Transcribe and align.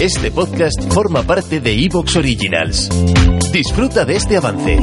Este 0.00 0.30
podcast 0.30 0.78
forma 0.92 1.22
parte 1.22 1.58
de 1.58 1.72
Evox 1.72 2.16
Originals. 2.16 2.90
Disfruta 3.50 4.04
de 4.04 4.16
este 4.16 4.36
avance. 4.36 4.78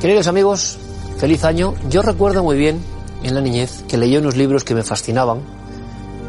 Queridos 0.00 0.26
amigos, 0.26 0.78
feliz 1.18 1.44
año. 1.44 1.74
Yo 1.88 2.02
recuerdo 2.02 2.42
muy 2.42 2.56
bien 2.56 2.80
en 3.22 3.36
la 3.36 3.40
niñez 3.40 3.84
que 3.86 3.96
leía 3.96 4.18
unos 4.18 4.36
libros 4.36 4.64
que 4.64 4.74
me 4.74 4.82
fascinaban. 4.82 5.57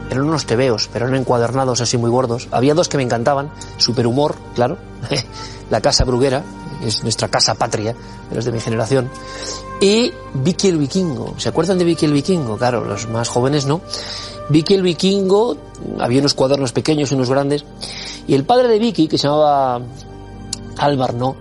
Eran 0.10 0.24
unos 0.24 0.46
tebeos, 0.46 0.90
pero 0.92 1.06
eran 1.06 1.20
encuadernados 1.20 1.82
así 1.82 1.98
muy 1.98 2.10
gordos. 2.10 2.48
Había 2.52 2.74
dos 2.74 2.90
que 2.90 2.98
me 2.98 3.04
encantaban. 3.04 3.52
Superhumor, 3.78 4.36
claro. 4.56 4.78
la 5.70 5.82
Casa 5.82 6.04
Bruguera, 6.04 6.44
es 6.84 7.04
nuestra 7.04 7.28
casa 7.28 7.56
patria, 7.56 7.96
de 8.30 8.36
los 8.36 8.46
de 8.46 8.52
mi 8.52 8.60
generación. 8.60 9.10
Y 9.82 10.12
Vicky 10.34 10.68
el 10.68 10.78
Vikingo. 10.78 11.36
¿Se 11.38 11.50
acuerdan 11.50 11.78
de 11.78 11.86
Vicky 11.86 12.06
el 12.06 12.14
Vikingo? 12.14 12.58
Claro, 12.58 12.84
los 12.84 13.08
más 13.08 13.30
jóvenes 13.30 13.66
no. 13.66 13.82
Vicky 14.50 14.74
el 14.74 14.82
Vikingo, 14.82 15.58
había 16.00 16.20
unos 16.20 16.34
cuadernos 16.34 16.72
pequeños 16.72 17.12
y 17.12 17.16
unos 17.16 17.30
grandes. 17.30 17.64
Y 18.28 18.34
el 18.36 18.44
padre 18.46 18.68
de 18.68 18.80
Vicky, 18.80 19.08
que 19.08 19.18
se 19.18 19.28
llamaba 19.28 19.82
Álvar, 20.78 21.14
¿no? 21.14 21.36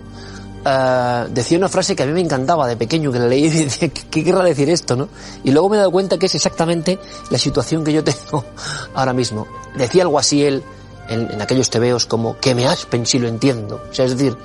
Uh, 0.65 1.29
decía 1.31 1.57
una 1.57 1.69
frase 1.69 1.95
que 1.95 2.03
a 2.03 2.07
mí 2.07 2.13
me 2.13 2.21
encantaba 2.21 2.67
de 2.67 2.77
pequeño, 2.77 3.13
que 3.13 3.19
la 3.19 3.27
leí 3.27 3.45
y 3.45 3.49
decía, 3.65 3.89
¿qué, 3.89 4.03
¿qué, 4.11 4.25
querrá 4.25 4.43
decir 4.43 4.69
esto? 4.69 4.97
¿no? 4.97 5.09
Y 5.45 5.51
luego 5.53 5.69
me 5.69 5.77
he 5.77 5.79
dado 5.79 5.91
cuenta 5.91 6.19
que 6.19 6.27
es 6.27 6.35
exactamente 6.35 6.99
la 7.31 7.39
situación 7.39 7.85
que 7.85 7.93
yo 7.93 8.03
tengo 8.05 8.45
ahora 8.95 9.13
mismo. 9.13 9.47
Decía 9.77 10.03
algo 10.03 10.19
así 10.19 10.45
él 10.45 10.63
en, 11.09 11.31
en 11.31 11.41
aquellos 11.41 11.71
tebeos 11.71 12.07
como, 12.07 12.39
que 12.39 12.55
me 12.55 12.67
aspen 12.67 13.07
si 13.07 13.19
lo 13.19 13.29
entiendo. 13.29 13.81
O 13.91 13.95
sea, 13.95 14.05
es 14.05 14.17
decir, 14.17 14.37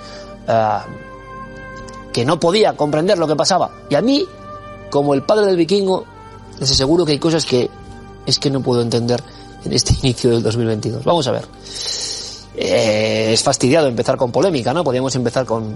uh, 0.47 2.11
que 2.13 2.23
no 2.23 2.39
podía 2.39 2.73
comprender 2.73 3.17
lo 3.17 3.27
que 3.27 3.35
pasaba. 3.35 3.71
Y 3.89 3.95
a 3.95 4.01
mí, 4.01 4.25
como 4.89 5.13
el 5.13 5.23
padre 5.23 5.47
del 5.47 5.57
vikingo, 5.57 6.05
les 6.59 6.71
aseguro 6.71 7.05
que 7.05 7.13
hay 7.13 7.19
cosas 7.19 7.45
que 7.45 7.69
es 8.25 8.39
que 8.39 8.49
no 8.49 8.61
puedo 8.61 8.81
entender 8.81 9.21
en 9.65 9.73
este 9.73 9.93
inicio 10.03 10.29
del 10.29 10.43
2022. 10.43 11.03
Vamos 11.03 11.27
a 11.27 11.31
ver. 11.31 11.45
Eh, 12.55 13.02
es 13.33 13.43
fastidiado 13.43 13.87
empezar 13.87 14.17
con 14.17 14.31
polémica, 14.31 14.73
¿no? 14.73 14.83
Podríamos 14.83 15.15
empezar 15.15 15.45
con... 15.45 15.75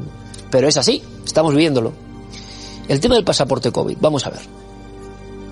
Pero 0.49 0.67
es 0.67 0.77
así, 0.77 1.01
estamos 1.25 1.53
viviéndolo. 1.53 1.91
El 2.87 2.99
tema 2.99 3.15
del 3.15 3.23
pasaporte 3.23 3.71
COVID, 3.71 3.97
vamos 3.99 4.25
a 4.25 4.29
ver. 4.29 4.41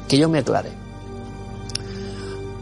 Que 0.08 0.18
yo 0.18 0.30
me 0.30 0.40
aclare. 0.40 0.72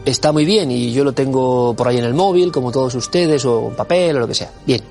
Está 0.04 0.32
muy 0.32 0.44
bien 0.44 0.70
y 0.70 0.92
yo 0.92 1.04
lo 1.04 1.12
tengo 1.12 1.74
por 1.74 1.88
ahí 1.88 1.98
en 1.98 2.04
el 2.04 2.14
móvil, 2.14 2.52
como 2.52 2.72
todos 2.72 2.94
ustedes, 2.94 3.44
o 3.44 3.68
en 3.68 3.76
papel, 3.76 4.16
o 4.16 4.20
lo 4.20 4.28
que 4.28 4.34
sea. 4.34 4.50
Bien. 4.66 4.82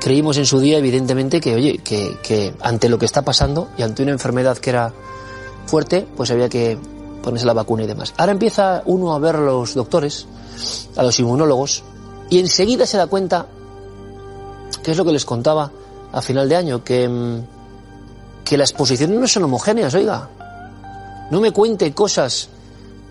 Creímos 0.00 0.38
en 0.38 0.46
su 0.46 0.58
día, 0.60 0.78
evidentemente, 0.78 1.40
que, 1.40 1.54
oye, 1.54 1.78
que, 1.78 2.16
que 2.22 2.54
ante 2.60 2.88
lo 2.88 2.98
que 2.98 3.04
está 3.04 3.22
pasando 3.22 3.68
y 3.76 3.82
ante 3.82 4.02
una 4.02 4.12
enfermedad 4.12 4.56
que 4.56 4.70
era 4.70 4.92
fuerte, 5.66 6.06
pues 6.16 6.30
había 6.30 6.48
que 6.48 6.78
ponerse 7.22 7.46
la 7.46 7.52
vacuna 7.52 7.84
y 7.84 7.86
demás. 7.86 8.14
Ahora 8.16 8.32
empieza 8.32 8.82
uno 8.86 9.12
a 9.12 9.18
ver 9.18 9.36
a 9.36 9.40
los 9.40 9.74
doctores, 9.74 10.26
a 10.96 11.02
los 11.02 11.18
inmunólogos, 11.20 11.84
y 12.30 12.38
enseguida 12.38 12.86
se 12.86 12.96
da 12.96 13.08
cuenta, 13.08 13.46
que 14.82 14.92
es 14.92 14.96
lo 14.96 15.04
que 15.04 15.12
les 15.12 15.24
contaba 15.24 15.70
a 16.12 16.22
final 16.22 16.48
de 16.48 16.56
año, 16.56 16.84
que, 16.84 17.42
que 18.44 18.56
las 18.56 18.72
posiciones 18.72 19.18
no 19.18 19.26
son 19.26 19.44
homogéneas, 19.44 19.94
oiga. 19.94 20.28
No 21.30 21.40
me 21.40 21.52
cuente 21.52 21.92
cosas 21.92 22.48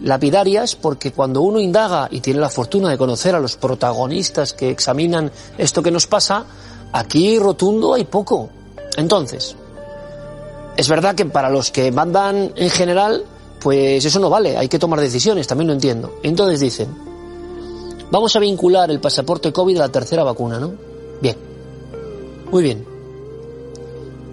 lapidarias 0.02 0.76
porque 0.76 1.12
cuando 1.12 1.42
uno 1.42 1.60
indaga 1.60 2.08
y 2.10 2.22
tiene 2.22 2.40
la 2.40 2.50
fortuna 2.50 2.90
de 2.90 2.98
conocer 2.98 3.36
a 3.36 3.40
los 3.40 3.58
protagonistas 3.58 4.54
que 4.54 4.70
examinan 4.70 5.32
esto 5.58 5.84
que 5.84 5.92
nos 5.92 6.08
pasa, 6.08 6.46
aquí 6.94 7.38
rotundo 7.40 7.94
hay 7.94 8.06
poco. 8.06 8.50
Entonces, 8.96 9.56
es 10.78 10.88
verdad 10.88 11.16
que 11.16 11.26
para 11.26 11.50
los 11.50 11.72
que 11.72 11.92
mandan 11.92 12.54
en 12.56 12.70
general, 12.70 13.26
pues 13.60 14.04
eso 14.06 14.20
no 14.20 14.30
vale, 14.30 14.58
hay 14.58 14.70
que 14.70 14.80
tomar 14.80 15.02
decisiones, 15.02 15.48
también 15.48 15.68
lo 15.68 15.74
entiendo. 15.74 16.16
Entonces 16.24 16.62
dicen, 16.62 17.09
Vamos 18.12 18.36
a 18.36 18.40
vincular 18.40 18.90
el 18.90 19.00
pasaporte 19.00 19.54
COVID 19.54 19.78
a 19.78 19.82
la 19.82 19.90
tercera 19.90 20.24
vacuna, 20.24 20.60
¿no? 20.60 20.74
Bien. 21.22 21.38
Muy 22.52 22.64
bien. 22.64 22.86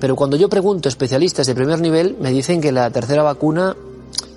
Pero 0.01 0.17
cuando 0.17 0.37
yo 0.37 0.49
pregunto 0.49 0.89
a 0.89 0.91
especialistas 0.91 1.47
de 1.47 1.55
primer 1.55 1.81
nivel, 1.81 2.17
me 2.21 2.31
dicen 2.31 2.61
que 2.61 2.73
la 2.73 2.91
tercera 2.91 3.23
vacuna, 3.23 3.77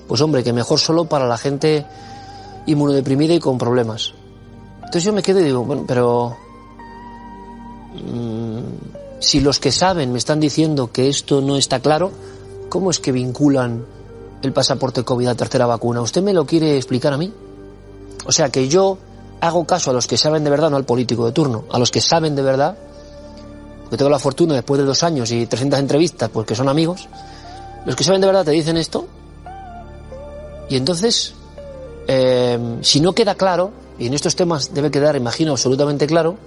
pues 0.07 0.21
hombre, 0.21 0.43
que 0.43 0.53
mejor 0.53 0.79
solo 0.79 1.05
para 1.05 1.27
la 1.27 1.37
gente 1.37 1.85
inmunodeprimida 2.65 3.33
y 3.33 3.39
con 3.39 3.57
problemas. 3.57 4.13
Entonces 4.77 5.03
yo 5.03 5.13
me 5.13 5.21
quedo 5.21 5.39
y 5.39 5.43
digo, 5.43 5.63
bueno, 5.63 5.85
pero 5.87 6.35
mmm, 7.93 8.59
si 9.19 9.39
los 9.39 9.59
que 9.59 9.71
saben 9.71 10.11
me 10.11 10.17
están 10.17 10.39
diciendo 10.39 10.91
que 10.91 11.09
esto 11.09 11.41
no 11.41 11.55
está 11.55 11.79
claro, 11.79 12.11
¿cómo 12.69 12.89
es 12.91 12.99
que 12.99 13.11
vinculan 13.11 13.85
el 14.41 14.53
pasaporte 14.53 15.03
COVID 15.03 15.27
a 15.27 15.31
la 15.31 15.35
tercera 15.35 15.65
vacuna? 15.65 16.01
¿Usted 16.01 16.23
me 16.23 16.33
lo 16.33 16.45
quiere 16.45 16.75
explicar 16.75 17.13
a 17.13 17.17
mí? 17.17 17.33
O 18.25 18.31
sea 18.31 18.49
que 18.49 18.67
yo 18.67 18.97
hago 19.41 19.65
caso 19.65 19.91
a 19.91 19.93
los 19.93 20.07
que 20.07 20.17
saben 20.17 20.43
de 20.43 20.49
verdad, 20.49 20.69
no 20.69 20.77
al 20.77 20.85
político 20.85 21.25
de 21.25 21.31
turno, 21.31 21.65
a 21.71 21.79
los 21.79 21.91
que 21.91 22.01
saben 22.01 22.35
de 22.35 22.41
verdad, 22.41 22.77
porque 23.83 23.97
tengo 23.97 24.09
la 24.09 24.19
fortuna 24.19 24.53
después 24.53 24.79
de 24.79 24.85
dos 24.85 25.03
años 25.03 25.31
y 25.31 25.45
300 25.45 25.79
entrevistas, 25.79 26.29
pues 26.29 26.45
que 26.45 26.55
son 26.55 26.69
amigos, 26.69 27.07
los 27.85 27.95
que 27.95 28.03
saben 28.03 28.21
de 28.21 28.27
verdad 28.27 28.45
te 28.45 28.51
dicen 28.51 28.77
esto, 28.77 29.07
y 30.69 30.75
entonces, 30.75 31.33
eh, 32.07 32.77
si 32.81 32.99
no 32.99 33.13
queda 33.13 33.35
claro, 33.35 33.71
y 33.97 34.07
en 34.07 34.13
estos 34.13 34.35
temas 34.35 34.73
debe 34.73 34.91
quedar, 34.91 35.15
imagino, 35.15 35.51
absolutamente 35.51 36.05
claro, 36.05 36.37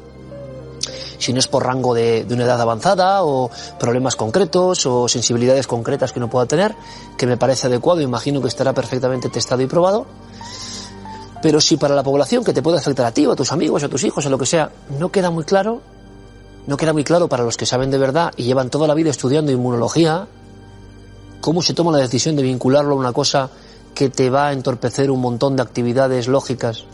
si 1.18 1.32
no 1.32 1.38
es 1.38 1.48
por 1.48 1.64
rango 1.64 1.94
de, 1.94 2.24
de, 2.24 2.34
una 2.34 2.44
edad 2.44 2.60
avanzada 2.60 3.22
o 3.22 3.48
problemas 3.78 4.16
concretos 4.16 4.86
o 4.86 5.06
sensibilidades 5.08 5.68
concretas 5.68 6.12
que 6.12 6.18
uno 6.18 6.28
pueda 6.28 6.46
tener, 6.46 6.74
que 7.16 7.26
me 7.26 7.36
parece 7.36 7.68
adecuado, 7.68 8.00
imagino 8.00 8.40
que 8.42 8.48
estará 8.48 8.72
perfectamente 8.72 9.28
testado 9.28 9.62
y 9.62 9.66
probado, 9.66 10.06
pero 11.42 11.60
si 11.60 11.76
para 11.76 11.94
la 11.94 12.04
población 12.04 12.44
que 12.44 12.52
te 12.52 12.62
puede 12.62 12.78
afectar 12.78 13.04
a 13.04 13.12
ti 13.12 13.26
o 13.26 13.32
a 13.32 13.36
tus 13.36 13.52
amigos 13.52 13.82
a 13.82 13.88
tus 13.88 14.04
hijos 14.04 14.24
o 14.24 14.30
lo 14.30 14.38
que 14.38 14.46
sea, 14.46 14.70
no 14.98 15.10
queda 15.10 15.30
muy 15.30 15.44
claro, 15.44 15.82
no 16.66 16.76
queda 16.76 16.92
muy 16.92 17.02
claro 17.02 17.28
para 17.28 17.42
los 17.42 17.56
que 17.56 17.66
saben 17.66 17.90
de 17.90 17.98
verdad 17.98 18.32
y 18.36 18.44
llevan 18.44 18.70
toda 18.70 18.86
la 18.86 18.94
vida 18.94 19.10
estudiando 19.10 19.50
inmunología, 19.50 20.28
cómo 21.40 21.60
se 21.60 21.74
toma 21.74 21.90
la 21.90 21.98
decisión 21.98 22.36
de 22.36 22.44
vincularlo 22.44 22.94
a 22.94 22.98
una 22.98 23.12
cosa 23.12 23.50
que 23.94 24.08
te 24.08 24.30
va 24.30 24.48
a 24.48 24.52
entorpecer 24.52 25.10
un 25.10 25.20
montón 25.20 25.56
de 25.56 25.62
actividades 25.62 26.28
lógicas. 26.28 26.84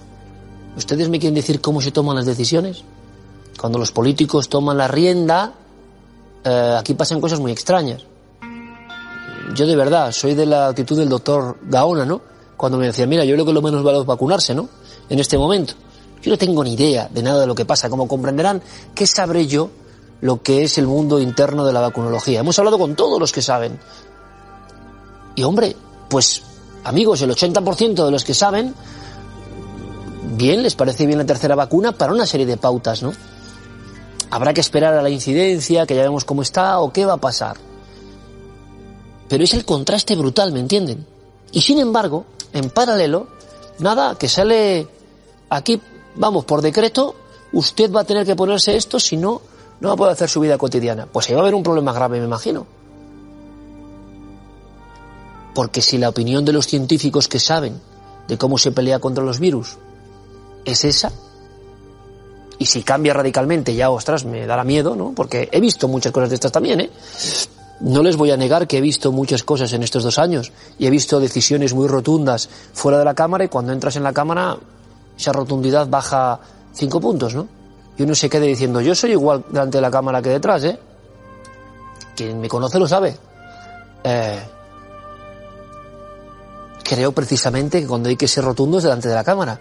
¿Ustedes 0.76 1.08
me 1.08 1.18
quieren 1.18 1.34
decir 1.34 1.60
cómo 1.60 1.80
se 1.80 1.92
toman 1.92 2.16
las 2.16 2.26
decisiones? 2.26 2.82
Cuando 3.60 3.78
los 3.78 3.92
políticos 3.92 4.48
toman 4.48 4.78
la 4.78 4.88
rienda, 4.88 5.52
eh, 6.44 6.76
aquí 6.78 6.94
pasan 6.94 7.20
cosas 7.20 7.40
muy 7.40 7.52
extrañas. 7.52 8.02
Yo 9.54 9.66
de 9.66 9.76
verdad 9.76 10.12
soy 10.12 10.34
de 10.34 10.46
la 10.46 10.68
actitud 10.68 10.96
del 10.96 11.08
doctor 11.08 11.58
Gaona, 11.62 12.04
¿no? 12.04 12.20
Cuando 12.58 12.76
me 12.76 12.86
decía, 12.86 13.06
mira, 13.06 13.24
yo 13.24 13.34
creo 13.34 13.46
que 13.46 13.52
lo 13.52 13.62
menos 13.62 13.84
vale 13.84 14.00
es 14.00 14.04
vacunarse, 14.04 14.52
¿no? 14.52 14.68
En 15.08 15.20
este 15.20 15.38
momento. 15.38 15.74
Yo 16.20 16.32
no 16.32 16.36
tengo 16.36 16.64
ni 16.64 16.74
idea 16.74 17.08
de 17.08 17.22
nada 17.22 17.40
de 17.40 17.46
lo 17.46 17.54
que 17.54 17.64
pasa. 17.64 17.88
Como 17.88 18.08
comprenderán, 18.08 18.60
¿qué 18.96 19.06
sabré 19.06 19.46
yo 19.46 19.70
lo 20.20 20.42
que 20.42 20.64
es 20.64 20.76
el 20.76 20.88
mundo 20.88 21.20
interno 21.20 21.64
de 21.64 21.72
la 21.72 21.80
vacunología? 21.80 22.40
Hemos 22.40 22.58
hablado 22.58 22.76
con 22.76 22.96
todos 22.96 23.20
los 23.20 23.32
que 23.32 23.42
saben. 23.42 23.78
Y 25.36 25.44
hombre, 25.44 25.76
pues 26.10 26.42
amigos, 26.82 27.22
el 27.22 27.30
80% 27.30 28.04
de 28.04 28.10
los 28.10 28.24
que 28.24 28.34
saben, 28.34 28.74
bien, 30.36 30.64
les 30.64 30.74
parece 30.74 31.06
bien 31.06 31.18
la 31.18 31.26
tercera 31.26 31.54
vacuna 31.54 31.92
para 31.92 32.12
una 32.12 32.26
serie 32.26 32.44
de 32.44 32.56
pautas, 32.56 33.04
¿no? 33.04 33.12
Habrá 34.30 34.52
que 34.52 34.60
esperar 34.60 34.94
a 34.94 35.02
la 35.02 35.10
incidencia, 35.10 35.86
que 35.86 35.94
ya 35.94 36.02
vemos 36.02 36.24
cómo 36.24 36.42
está 36.42 36.80
o 36.80 36.92
qué 36.92 37.06
va 37.06 37.14
a 37.14 37.18
pasar. 37.18 37.56
Pero 39.28 39.44
es 39.44 39.54
el 39.54 39.64
contraste 39.64 40.16
brutal, 40.16 40.52
¿me 40.52 40.58
entienden? 40.58 41.06
Y 41.52 41.60
sin 41.60 41.78
embargo, 41.78 42.26
en 42.52 42.70
paralelo, 42.70 43.26
nada, 43.78 44.16
que 44.16 44.28
sale 44.28 44.88
aquí, 45.50 45.80
vamos, 46.16 46.44
por 46.44 46.62
decreto, 46.62 47.14
usted 47.52 47.92
va 47.92 48.00
a 48.00 48.04
tener 48.04 48.26
que 48.26 48.36
ponerse 48.36 48.76
esto, 48.76 49.00
si 49.00 49.16
no, 49.16 49.40
no 49.80 49.88
va 49.88 49.94
a 49.94 49.96
poder 49.96 50.12
hacer 50.12 50.28
su 50.28 50.40
vida 50.40 50.58
cotidiana. 50.58 51.06
Pues 51.06 51.28
ahí 51.28 51.34
va 51.34 51.40
a 51.40 51.42
haber 51.42 51.54
un 51.54 51.62
problema 51.62 51.92
grave, 51.92 52.18
me 52.18 52.26
imagino. 52.26 52.66
Porque 55.54 55.82
si 55.82 55.98
la 55.98 56.08
opinión 56.08 56.44
de 56.44 56.52
los 56.52 56.66
científicos 56.66 57.28
que 57.28 57.40
saben 57.40 57.80
de 58.26 58.38
cómo 58.38 58.58
se 58.58 58.72
pelea 58.72 58.98
contra 58.98 59.24
los 59.24 59.40
virus 59.40 59.76
es 60.64 60.84
esa, 60.84 61.12
y 62.58 62.66
si 62.66 62.82
cambia 62.82 63.14
radicalmente 63.14 63.74
ya, 63.74 63.90
ostras, 63.90 64.24
me 64.24 64.46
dará 64.46 64.64
miedo, 64.64 64.96
¿no? 64.96 65.12
Porque 65.14 65.48
he 65.52 65.60
visto 65.60 65.86
muchas 65.86 66.12
cosas 66.12 66.28
de 66.30 66.34
estas 66.34 66.52
también, 66.52 66.80
¿eh? 66.80 66.90
No 67.80 68.02
les 68.02 68.16
voy 68.16 68.30
a 68.30 68.36
negar 68.36 68.66
que 68.66 68.78
he 68.78 68.80
visto 68.80 69.12
muchas 69.12 69.44
cosas 69.44 69.72
en 69.72 69.82
estos 69.82 70.02
dos 70.02 70.18
años 70.18 70.52
y 70.78 70.86
he 70.86 70.90
visto 70.90 71.20
decisiones 71.20 71.74
muy 71.74 71.86
rotundas 71.86 72.48
fuera 72.72 72.98
de 72.98 73.04
la 73.04 73.14
Cámara 73.14 73.44
y 73.44 73.48
cuando 73.48 73.72
entras 73.72 73.96
en 73.96 74.02
la 74.02 74.12
Cámara 74.12 74.56
esa 75.16 75.32
rotundidad 75.32 75.88
baja 75.88 76.40
cinco 76.72 77.00
puntos, 77.00 77.34
¿no? 77.34 77.46
Y 77.96 78.02
uno 78.02 78.14
se 78.14 78.28
queda 78.28 78.44
diciendo, 78.44 78.80
yo 78.80 78.94
soy 78.94 79.12
igual 79.12 79.44
delante 79.48 79.78
de 79.78 79.82
la 79.82 79.90
Cámara 79.90 80.22
que 80.22 80.30
detrás, 80.30 80.64
¿eh? 80.64 80.78
Quien 82.16 82.40
me 82.40 82.48
conoce 82.48 82.78
lo 82.78 82.86
sabe. 82.86 83.16
Eh, 84.04 84.40
creo 86.82 87.12
precisamente 87.12 87.80
que 87.80 87.86
cuando 87.86 88.08
hay 88.08 88.16
que 88.16 88.28
ser 88.28 88.44
rotundos 88.44 88.82
delante 88.82 89.08
de 89.08 89.14
la 89.14 89.24
Cámara 89.24 89.60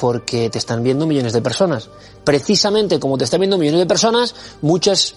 porque 0.00 0.48
te 0.50 0.58
están 0.58 0.82
viendo 0.82 1.06
millones 1.06 1.32
de 1.32 1.42
personas. 1.42 1.88
Precisamente 2.24 2.98
como 2.98 3.18
te 3.18 3.24
están 3.24 3.40
viendo 3.40 3.58
millones 3.58 3.80
de 3.80 3.86
personas, 3.86 4.34
muchas, 4.62 5.14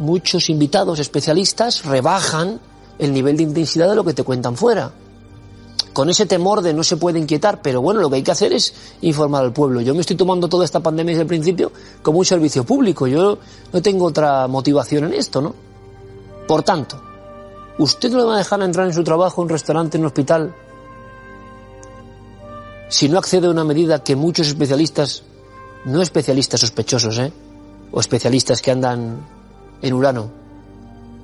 muchos 0.00 0.48
invitados 0.48 0.98
especialistas 0.98 1.84
rebajan 1.84 2.58
el 2.98 3.12
nivel 3.12 3.36
de 3.36 3.44
intensidad 3.44 3.88
de 3.88 3.94
lo 3.94 4.04
que 4.04 4.14
te 4.14 4.24
cuentan 4.24 4.56
fuera. 4.56 4.90
Con 5.92 6.08
ese 6.08 6.24
temor 6.26 6.62
de 6.62 6.72
no 6.72 6.82
se 6.82 6.96
puede 6.96 7.18
inquietar, 7.18 7.60
pero 7.62 7.82
bueno, 7.82 8.00
lo 8.00 8.08
que 8.08 8.16
hay 8.16 8.22
que 8.22 8.30
hacer 8.30 8.52
es 8.52 8.72
informar 9.02 9.44
al 9.44 9.52
pueblo. 9.52 9.80
Yo 9.80 9.94
me 9.94 10.00
estoy 10.00 10.16
tomando 10.16 10.48
toda 10.48 10.64
esta 10.64 10.80
pandemia 10.80 11.12
desde 11.12 11.22
el 11.22 11.28
principio 11.28 11.70
como 12.02 12.18
un 12.18 12.24
servicio 12.24 12.64
público. 12.64 13.06
Yo 13.06 13.38
no 13.72 13.82
tengo 13.82 14.06
otra 14.06 14.46
motivación 14.48 15.04
en 15.04 15.14
esto, 15.14 15.42
¿no? 15.42 15.54
Por 16.48 16.62
tanto, 16.62 17.00
¿usted 17.78 18.10
no 18.10 18.18
le 18.18 18.24
va 18.24 18.34
a 18.36 18.38
dejar 18.38 18.62
entrar 18.62 18.86
en 18.86 18.94
su 18.94 19.04
trabajo, 19.04 19.42
en 19.42 19.46
un 19.46 19.50
restaurante, 19.50 19.96
en 19.98 20.02
un 20.02 20.06
hospital, 20.06 20.54
si 22.88 23.08
no 23.08 23.18
accede 23.18 23.48
a 23.48 23.50
una 23.50 23.64
medida 23.64 24.02
que 24.02 24.16
muchos 24.16 24.48
especialistas, 24.48 25.24
no 25.84 26.00
especialistas 26.00 26.60
sospechosos, 26.60 27.18
¿eh? 27.18 27.32
o 27.92 28.00
especialistas 28.00 28.62
que 28.62 28.70
andan 28.70 29.39
en 29.82 29.94
Urano, 29.94 30.30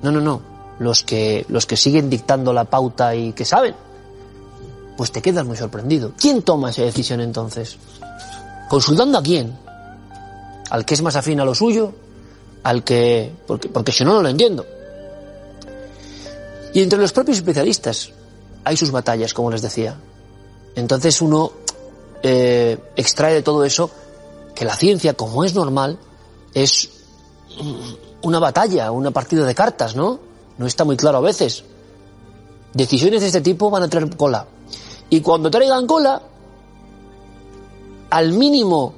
no, 0.01 0.11
no, 0.11 0.21
no, 0.21 0.41
los 0.79 1.03
que, 1.03 1.45
los 1.49 1.65
que 1.65 1.77
siguen 1.77 2.09
dictando 2.09 2.53
la 2.53 2.65
pauta 2.65 3.15
y 3.15 3.33
que 3.33 3.45
saben, 3.45 3.75
pues 4.95 5.11
te 5.11 5.21
quedas 5.21 5.45
muy 5.45 5.57
sorprendido. 5.57 6.13
¿Quién 6.19 6.41
toma 6.41 6.71
esa 6.71 6.83
decisión 6.83 7.21
entonces? 7.21 7.77
¿Consultando 8.69 9.17
a 9.17 9.23
quién? 9.23 9.57
¿Al 10.69 10.85
que 10.85 10.93
es 10.95 11.01
más 11.01 11.15
afín 11.15 11.39
a 11.39 11.45
lo 11.45 11.55
suyo? 11.55 11.93
¿Al 12.63 12.83
que.? 12.83 13.31
Porque, 13.45 13.69
porque 13.69 13.91
si 13.91 14.03
no, 14.03 14.13
no 14.13 14.21
lo 14.21 14.29
entiendo. 14.29 14.65
Y 16.73 16.81
entre 16.81 16.99
los 16.99 17.13
propios 17.13 17.37
especialistas 17.37 18.11
hay 18.63 18.75
sus 18.75 18.91
batallas, 18.91 19.33
como 19.33 19.49
les 19.51 19.61
decía. 19.61 19.95
Entonces 20.75 21.21
uno 21.21 21.51
eh, 22.21 22.77
extrae 22.95 23.33
de 23.33 23.41
todo 23.41 23.63
eso 23.63 23.89
que 24.53 24.65
la 24.65 24.75
ciencia, 24.75 25.13
como 25.13 25.43
es 25.43 25.53
normal, 25.53 25.97
es 26.53 26.89
una 28.23 28.39
batalla, 28.39 28.91
una 28.91 29.11
partida 29.11 29.45
de 29.45 29.55
cartas, 29.55 29.95
¿no? 29.95 30.19
No 30.57 30.65
está 30.65 30.83
muy 30.83 30.97
claro 30.97 31.19
a 31.19 31.21
veces. 31.21 31.63
Decisiones 32.73 33.21
de 33.21 33.27
este 33.27 33.41
tipo 33.41 33.69
van 33.69 33.83
a 33.83 33.87
traer 33.87 34.15
cola. 34.15 34.45
Y 35.09 35.21
cuando 35.21 35.49
traigan 35.49 35.87
cola, 35.87 36.21
al 38.09 38.33
mínimo 38.33 38.93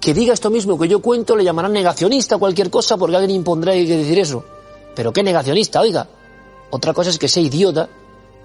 que 0.00 0.14
diga 0.14 0.32
esto 0.32 0.50
mismo 0.50 0.78
que 0.78 0.88
yo 0.88 1.02
cuento, 1.02 1.36
le 1.36 1.44
llamarán 1.44 1.72
negacionista 1.72 2.38
cualquier 2.38 2.70
cosa 2.70 2.96
porque 2.96 3.16
alguien 3.16 3.36
impondrá 3.36 3.72
que 3.72 3.96
decir 3.96 4.18
eso. 4.18 4.44
Pero 4.94 5.12
qué 5.12 5.22
negacionista, 5.22 5.80
oiga. 5.80 6.08
Otra 6.70 6.94
cosa 6.94 7.10
es 7.10 7.18
que 7.18 7.28
sea 7.28 7.42
idiota 7.42 7.88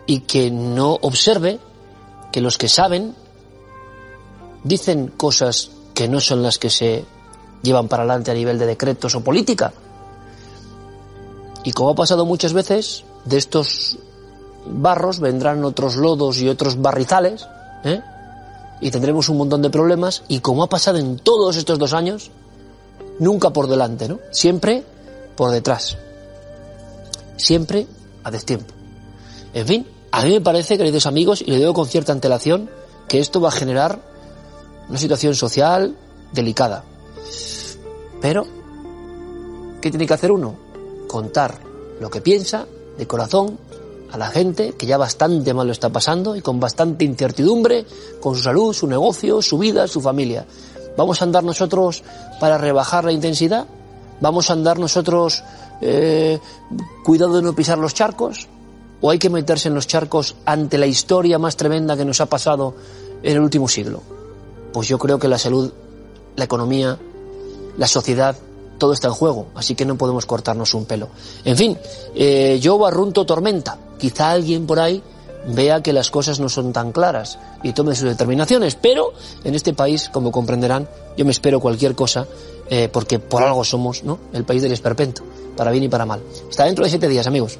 y 0.06 0.22
que 0.22 0.52
no 0.52 0.98
observe 1.02 1.60
que 2.32 2.42
los 2.42 2.58
que 2.58 2.68
saben 2.68 3.16
dicen 4.64 5.14
cosas 5.16 5.72
que 5.94 6.10
no 6.10 6.20
son 6.20 6.44
las 6.44 6.60
que 6.60 6.70
se 6.70 7.06
llevan 7.62 7.88
para 7.88 8.04
adelante 8.04 8.32
a 8.32 8.34
nivel 8.34 8.60
de 8.60 8.66
decretos 8.66 9.16
o 9.16 9.24
política. 9.24 9.74
Y 11.66 11.72
como 11.74 11.90
ha 11.90 11.96
pasado 11.96 12.26
muchas 12.26 12.54
veces, 12.54 13.04
de 13.26 13.38
estos 13.38 13.98
barros 14.68 15.20
vendrán 15.20 15.66
otros 15.66 15.96
lodos 15.96 16.40
y 16.40 16.48
otros 16.48 16.80
barrizales, 16.80 17.48
¿eh? 17.84 18.02
y 18.82 18.92
tendremos 18.92 19.30
un 19.30 19.38
montón 19.38 19.64
de 19.64 19.72
problemas, 19.72 20.22
y 20.28 20.40
como 20.40 20.62
ha 20.62 20.70
pasado 20.70 21.00
en 21.00 21.18
todos 21.18 21.58
estos 21.58 21.80
dos 21.80 21.94
años, 21.94 22.30
nunca 23.18 23.50
por 23.50 23.68
delante, 23.68 24.08
¿no? 24.08 24.20
Siempre 24.30 24.84
por 25.36 25.50
detrás. 25.50 25.98
Siempre 27.36 27.88
a 28.24 28.30
destiempo. 28.30 28.72
En 29.56 29.66
fin, 29.66 29.88
a 30.12 30.24
mí 30.24 30.34
me 30.34 30.42
parece, 30.42 30.78
queridos 30.78 31.08
amigos, 31.08 31.42
y 31.42 31.50
le 31.50 31.58
digo 31.58 31.74
con 31.74 31.88
cierta 31.88 32.12
antelación, 32.12 32.70
que 33.08 33.20
esto 33.20 33.42
va 33.42 33.50
a 33.50 33.52
generar 33.52 34.02
una 34.88 35.00
situación 35.00 35.34
social 35.34 35.96
delicada. 36.32 36.84
Pero, 38.22 38.46
¿qué 39.82 39.90
tiene 39.90 40.06
que 40.06 40.14
hacer 40.14 40.32
uno? 40.32 40.66
Contar 41.08 41.60
lo 42.00 42.10
que 42.10 42.22
piensa 42.22 42.66
de 42.98 43.08
corazón 43.08 43.58
a 44.12 44.18
la 44.18 44.28
gente 44.28 44.74
que 44.74 44.86
ya 44.86 44.98
bastante 44.98 45.54
mal 45.54 45.68
lo 45.68 45.74
está 45.74 45.90
pasando 45.90 46.36
y 46.36 46.42
con 46.42 46.60
bastante 46.60 47.06
incertidumbre 47.06 47.86
con 48.22 48.36
su 48.36 48.44
salud, 48.44 48.74
su 48.74 48.88
negocio, 48.88 49.42
su 49.42 49.58
vida, 49.58 49.88
su 49.88 50.02
familia. 50.02 50.46
¿Vamos 50.98 51.22
a 51.22 51.26
andar 51.26 51.44
nosotros 51.44 52.04
para 52.40 52.58
rebajar 52.58 53.04
la 53.04 53.12
intensidad? 53.12 53.66
¿Vamos 54.22 54.50
a 54.50 54.54
andar 54.54 54.80
nosotros 54.80 55.44
eh, 55.82 56.40
cuidado 57.04 57.36
de 57.36 57.42
no 57.42 57.54
pisar 57.54 57.78
los 57.78 57.94
charcos? 57.94 58.48
o 59.02 59.12
hay 59.12 59.20
que 59.20 59.30
meterse 59.30 59.68
en 59.68 59.76
los 59.76 59.88
charcos 59.88 60.36
ante 60.46 60.78
la 60.78 60.88
historia 60.88 61.38
más 61.38 61.58
tremenda 61.58 61.96
que 61.96 62.06
nos 62.06 62.22
ha 62.22 62.26
pasado 62.26 62.74
en 63.22 63.34
el 63.34 63.40
último 63.40 63.68
siglo? 63.68 64.02
Pues 64.74 64.88
yo 64.88 64.98
creo 64.98 65.20
que 65.20 65.28
la 65.28 65.38
salud, 65.38 65.72
la 66.36 66.46
economía, 66.46 66.98
la 67.78 67.88
sociedad, 67.88 68.36
todo 68.78 68.94
está 68.94 69.08
en 69.08 69.14
juego, 69.14 69.48
así 69.56 69.76
que 69.76 69.86
no 69.86 69.98
podemos 69.98 70.26
cortarnos 70.26 70.74
un 70.74 70.86
pelo. 70.86 71.10
En 71.44 71.58
fin, 71.58 71.78
eh, 72.16 72.60
yo 72.62 72.78
barrunto 72.78 73.26
tormenta. 73.26 73.78
Quizá 73.98 74.32
alguien 74.32 74.66
por 74.66 74.80
ahí 74.80 75.02
vea 75.48 75.82
que 75.82 75.94
las 75.94 76.10
cosas 76.10 76.40
no 76.40 76.50
son 76.50 76.74
tan 76.74 76.92
claras 76.92 77.38
y 77.64 77.74
tome 77.74 77.96
sus 77.96 78.10
determinaciones, 78.10 78.76
pero 78.76 79.14
en 79.44 79.56
este 79.56 79.74
país, 79.74 80.10
como 80.10 80.32
comprenderán, 80.32 80.88
yo 81.18 81.26
me 81.26 81.32
espero 81.32 81.60
cualquier 81.60 81.96
cosa, 81.96 82.28
eh, 82.70 82.90
porque 82.92 83.20
por 83.20 83.44
algo 83.44 83.64
somos 83.64 84.04
¿no? 84.04 84.20
el 84.34 84.44
país 84.44 84.62
del 84.62 84.72
esperpento, 84.72 85.24
para 85.56 85.72
bien 85.72 85.84
y 85.84 85.90
para 85.90 86.06
mal. 86.06 86.22
Está 86.50 86.66
dentro 86.66 86.84
de 86.84 86.90
siete 86.90 87.08
días, 87.08 87.28
amigos. 87.28 87.60